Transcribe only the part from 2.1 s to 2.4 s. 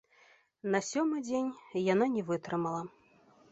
не